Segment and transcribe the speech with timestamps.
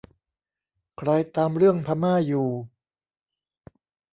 [0.97, 2.49] ใครตามเรื่อง พม่า อยู่